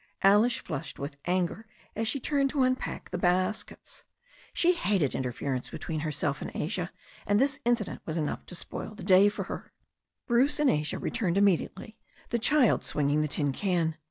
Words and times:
Alice 0.23 0.55
flushed 0.55 0.97
with 0.97 1.15
anger 1.25 1.67
as 1.95 2.07
she 2.07 2.19
turned 2.19 2.49
to 2.49 2.63
unpack 2.63 3.11
the 3.11 3.19
baskets. 3.19 4.03
She 4.51 4.73
hated 4.73 5.13
interference 5.13 5.69
between 5.69 5.99
her 5.99 6.11
self 6.11 6.41
and 6.41 6.49
Asia, 6.55 6.91
and 7.27 7.39
this 7.39 7.59
incident 7.65 8.01
was 8.03 8.17
enough 8.17 8.43
to 8.47 8.55
spoil 8.55 8.95
the 8.95 9.03
day 9.03 9.29
for 9.29 9.43
her. 9.43 9.71
Bruce 10.25 10.59
and 10.59 10.71
Asia 10.71 10.97
returned 10.97 11.37
immediately, 11.37 11.99
the 12.31 12.39
child 12.39 12.83
swinging 12.83 13.21
the 13.21 13.27
tin 13.27 13.51
can. 13.51 13.95